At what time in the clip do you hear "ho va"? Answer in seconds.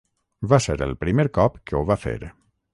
1.81-2.01